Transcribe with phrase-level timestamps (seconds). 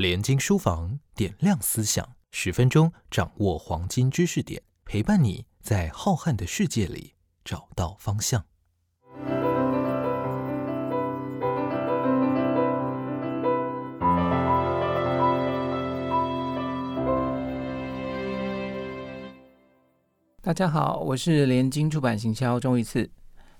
[0.00, 7.12] 联经书房点亮思想，十分钟掌握黄金知识点，陪伴你在浩瀚的世界里
[7.44, 8.46] 找到方向。
[20.40, 23.10] 大家好，我是联经出版行销钟一次，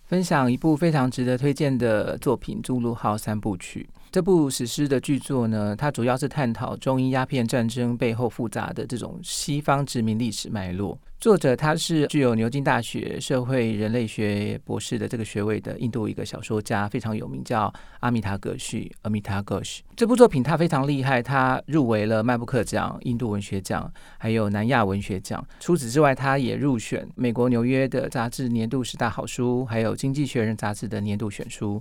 [0.05, 3.91] 分享一部非常值得推荐的作品《朱陆号三部曲》。
[4.13, 10.99] 这部史诗的剧作呢，它主要是探讨中英鸦片战争背后复杂的这种西方殖民历史脉络。
[11.21, 19.81] 作者他是具有牛津大学社会人类学博士的这个学位的印度一个小说家，非常有名，叫阿米塔葛绪 （Amita Ghosh）。
[19.95, 25.47] 这部作品他非常厉害，他入围了麦布克奖、印度文学奖，还有南亚文学奖。
[25.61, 31.81] 除此之外，他也入选美国纽约的杂志年度十大好书，还有经济学人杂志的年度选书。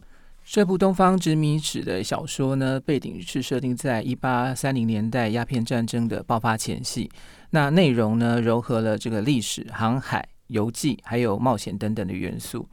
[0.51, 7.07] 这部东方殖民史的小说呢，背景是设定在一八三零年代鸦片战争的爆发前夕。
[7.51, 12.67] 那内容呢，糅合了这个历史、航海、游记，还有冒险等等的元素。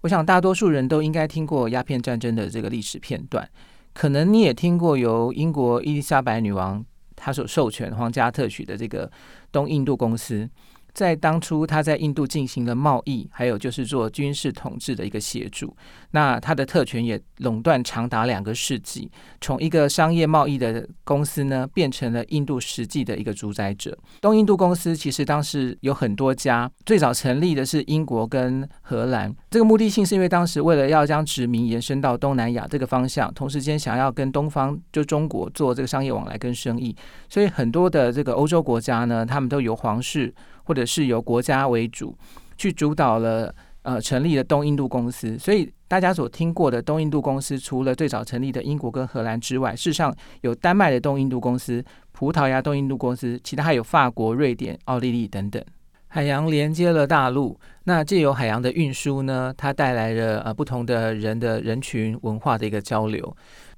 [0.00, 3.48] 我想大多数人都应该听过鸦片战争的这个历史片段，
[3.94, 9.08] 可能你也听过由英国伊丽莎白女王她所授权皇家特许的这个
[9.52, 10.50] 东印度公司。
[10.94, 15.74] 在当初，他在印度进行了贸易，还有就是做军事统治的一个协助。
[16.10, 23.96] 那他的特权也垄断长达两个世纪，从一个商业贸易的公司呢，变成了印度实际的一个主宰者。
[24.20, 29.34] 东印度公司其实当时有很多家，最早成立的是英国跟荷兰。
[29.50, 36.94] 这个目的性是因为当时为了要将殖民延伸到东南亚这个方向，同时间想要跟东方就中国做这个商业往来跟生意，
[37.28, 40.34] 所以很多的这个欧洲国家呢，他们都由皇室。
[40.64, 42.16] 或者是由国家为主
[42.56, 45.38] 去主导了，呃，成立了东印度公司。
[45.38, 55.62] 所以大家所听过的东印度公司，除了最早成立的英国跟荷兰之外，事实上有丹麦的东印度公司、葡萄牙东印度公司，其他还有法国、瑞典、奥地利等等。
[56.08, 63.34] 海洋连接了大陆，那借由海洋的运输呢，它带来了呃不同的人的人群文化的一个交流。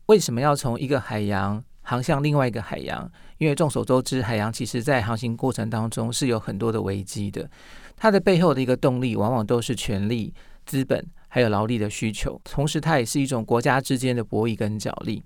[0.07, 3.09] 为什么要从一个海洋航向另外一个海洋？
[3.39, 7.49] 因为众所周知，海洋其实在航行过程当中是有很多的危机的。
[7.97, 10.35] 它的背后的一个动力，往往都是权力、
[10.67, 12.41] 资本还有劳力的需求。
[12.45, 15.23] 同时，它也是一种国家之间的博弈跟角力。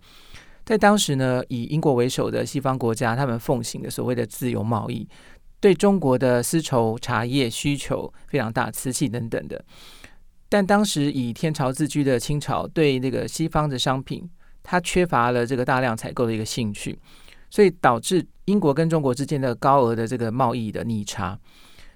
[0.64, 5.08] 在当时呢，以英国为首的西方国家，他们奉行的所谓的自由贸易，
[5.60, 9.64] 对中国的丝绸、茶叶需求非常大，瓷器等等的。
[10.50, 14.28] 但当时以天朝自居的清朝，对那个西方的商品，
[14.68, 16.98] 它缺乏了这个大量采购的一个兴趣。
[17.50, 21.38] 所以导致英国跟中国之间的高额的这个贸易的逆差。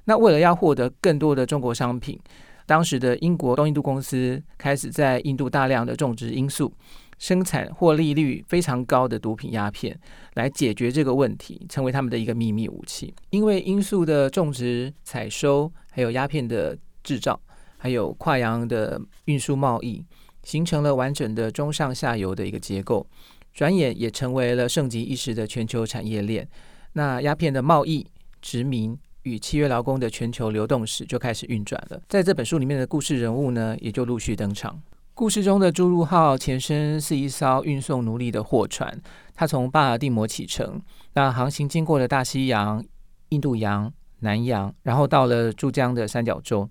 [0.05, 2.19] 那为了要获得更多的中国商品，
[2.65, 6.73] 当时的英国东印度公司开始在印度大量的种植罂粟，
[7.19, 9.95] 生产获利率非常高的毒品鸦片，
[10.37, 13.15] 来解决这个问题，成为他们的一个秘密武器。
[13.29, 16.75] 因为罂粟的种植、采收，还有鸦片的
[17.05, 17.39] 制造，
[17.77, 20.03] 还有跨洋的运输贸易，
[20.43, 23.07] 形成了完整的中上下游的一个结构。
[23.53, 26.49] 转眼也成为了盛极一时的全球产业链。
[26.95, 28.07] 那鸦片的贸易、
[28.41, 32.01] 殖民与契约劳工的全球流动史就开始运转了。
[32.09, 34.81] 在这本书里面的故事人物呢，也就陆续登场。
[35.15, 38.99] 故事中的朱陆号前身是一艘运送奴隶的货船，
[39.35, 40.81] 它从巴尔的摩启程，
[41.13, 42.83] 那航行经过了大西洋、
[43.29, 46.67] 印度洋、南洋，然后到了珠江的三角洲。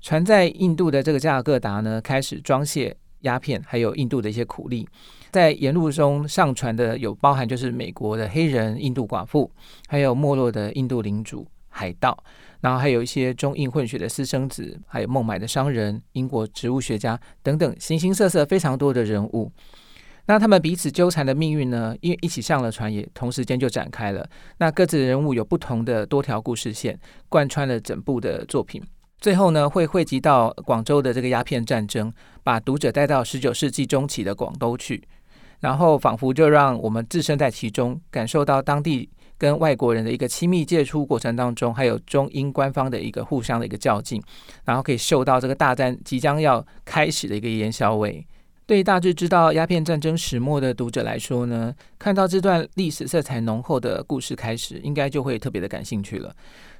[0.00, 4.88] 船在印度的这个加尔各答呢，开始装卸鸦片，还有印度的一些苦力。
[5.30, 9.50] 在沿路中上船的有包含就是美国的黑人、印度寡妇，
[9.88, 12.16] 还有没落的印度领主、海盗，
[12.60, 19.52] 然后还有一些中印混血的私生子，还有孟买的商人、英国植物学家等等，形形色色非常多的人物。
[20.26, 21.94] 那他们彼此纠缠的命运呢？
[22.00, 24.28] 因为一起上了船，也同时间就展开了。
[24.58, 28.82] 那各自的人物有不同的多条故事线，贯穿了整部的作品。
[29.20, 32.10] 最后呢，会汇集到广州的这个鸦片战争，
[32.42, 35.02] 把读者带到十九世纪中期的广东去。
[35.60, 44.22] 然后仿佛就让我们置身在其中，感受到当地跟外国人的一个亲密接触过程当中，还有中英官方的一个互相的一个较劲，
[44.64, 48.26] 然后可以嗅到这个大战即将要开始的一个烟硝味。
[48.64, 56.34] 对于大致知道鸦片战争始末的读者来说呢，看到这段历史色彩浓厚的故事开始，应该就会特别的感兴趣了。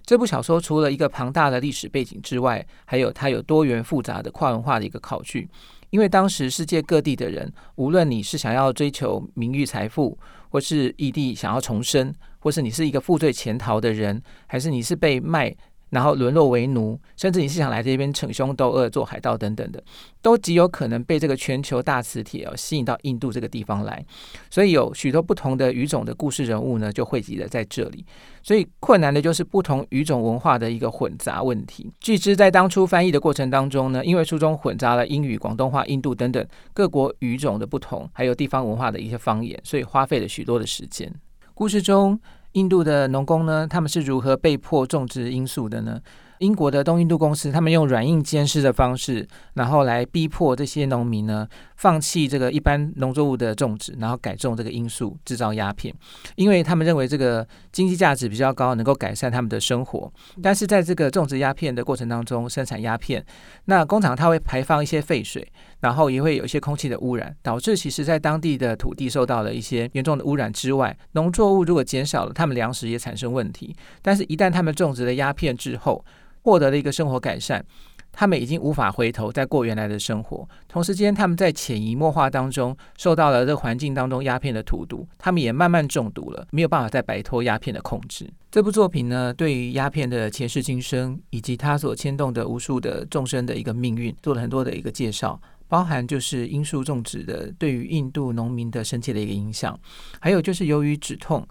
[0.04, 5.48] 这部小说除了一个庞大的历史背景之外，还有它有多元复杂的跨文化的一个考据。
[5.90, 10.16] 因为当时世界各地的人，无论你是想要追求名誉财富，
[10.48, 15.52] 或是异地想要重生，或是你是一个负罪潜逃的人，还是你是被卖
[15.90, 19.82] 然后沦落为奴，甚至你是想来这边逞凶斗恶、做海盗等等的，
[20.22, 24.04] 都极有可能被这个全球大磁铁哦吸引到印度这个地方来。
[24.50, 28.04] 所以有许多不同的语种的故事人物呢，就汇集了在这里。
[28.42, 31.92] 所以困难的就是不同语种文化的一个混杂问题。
[32.00, 41.12] 据知在当初翻译的过程当中呢，因为书中混杂了英语、广东话、印度等等各国语种的不同，还有地方文化的一些方言，所以花费了许多的时间。
[41.52, 42.18] 故事中。
[42.52, 46.00] 印度的农工呢，他们是如何被迫种植罂粟的呢？
[46.38, 51.46] 英国的东印度公司，他们用软硬兼施的方式，然后来逼迫这些农民呢，
[51.80, 55.94] 放弃这个一般农作物的种植，然后改种这个罂粟，制造鸦片，
[56.36, 60.12] 因为他们认为这个经济价值比较高，能够改善他们的生活。
[60.42, 63.24] 但是在这个种植鸦片的过程当中，生产鸦片，
[63.64, 65.50] 那工厂它会排放一些废水，
[65.80, 73.74] 然后也会有一些空气的污染，导致其实在当地的土地受到了一些严重的污染之外，农作物如果减少了，他们粮食也产生问题。
[74.02, 76.04] 但是，一旦他们种植了鸦片之后，
[76.42, 77.64] 获得了一个生活改善，
[78.12, 80.48] 他们已经无法回头再过原来的生活。
[80.68, 88.28] 同时间，他们在潜移默化当中受到了这环境当中鸦片的荼毒，他们也慢慢中毒了，没有办法再摆脱鸦片的控制。
[88.50, 99.78] 这部作品呢，对于鸦片的前世今生以及它所牵动的无数的众生的一个命运，做了很多的一个介绍，包含就是罂粟种植的对于印度农民的深切的一个影响，
[100.20, 101.46] 还有就是由于止痛。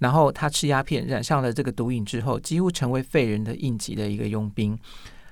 [0.00, 4.76] 然后他吃鸦片，染上了这个毒瘾之后，几乎成为废人的应急的一个佣兵。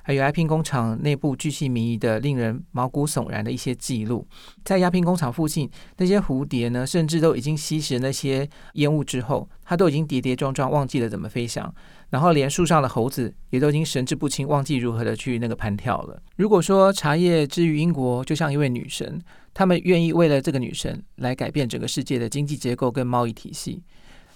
[0.02, 4.26] 还有鸦片工厂内部巨细靡遗的、令人毛骨悚然的一些记录。
[4.64, 11.72] 在鸦片工厂附近，那些蝴蝶呢，甚至都已经吸食那些烟雾之后，它都已经跌跌撞撞，忘记了怎么飞翔。
[12.10, 16.22] 然后连树上的猴子也都已经神志不清，忘记如何的去那个盘跳了。
[16.36, 19.18] 如果说茶叶之于英国，就像一位女神，
[19.54, 23.82] 他们愿意为了这个女神来改变整个世界的经济结构跟贸易体系。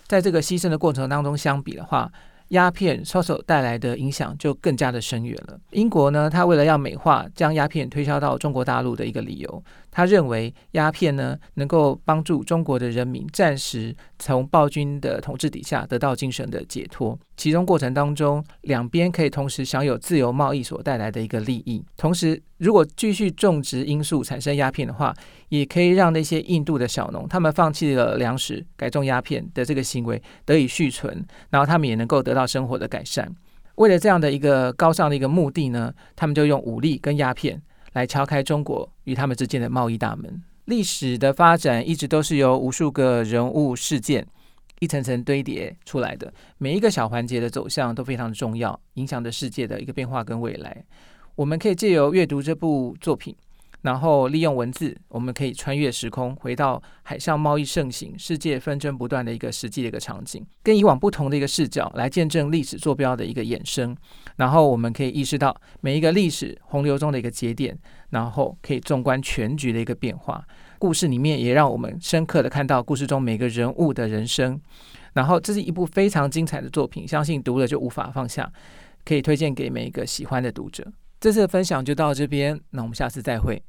[0.07, 2.11] 在这个牺牲的过程当中，相比的话，
[2.49, 5.59] 鸦片销售带来的影响就更加的深远了。
[5.71, 9.65] 英国呢，他为了要美化将鸦片推销到中国大陆的一个理由。
[9.97, 21.83] 他认为鸦片呢能够帮助中国的人民暂时从暴君的统治底下得到精神的解脱，其中过程当中两边可以同时享有自由贸易所带来的一个利益。
[21.97, 25.15] 同时，如果继续种植罂粟产生鸦片的话，
[25.49, 33.35] 也可以让那些印度的小农他们放弃了粮食改种鸦片的这个行为得以续存，然后他们也能够得到生活的改善。
[33.77, 37.63] 为了这样的一个高尚的一个目的呢，他们就用武力跟鸦片。
[37.97, 40.43] 来敲开中国与他们之间的贸易大门。
[40.67, 44.27] 历史的发展一直都是由无数个人物事件
[44.81, 50.85] 一层层堆叠出来的，每一个小环节的走向都非常的重要，影响着世界的一个变化跟未来。
[51.37, 53.35] 我们可以借由阅读这部作品。
[53.83, 63.97] 然后利用文字，我们可以穿越时空，回到海上贸易盛行、世界纷争不断的一个实际的一个场景，跟以往不同的一个视角来见证历史坐标的一个衍生。
[64.37, 67.79] 然后我们可以意识到每一个历史洪流中的一个节点，
[68.11, 70.45] 然后可以纵观全局的一个变化。
[70.79, 74.61] 故事里面也让我们深刻的看到故事中每个人物的人生。
[75.15, 78.53] 然后这是一部非常精彩的作品，相信读了就无法放下，
[79.05, 80.93] 可以推荐给每一个喜欢的读者。
[81.19, 83.63] 这次的分享就到这边，那我们下次再会。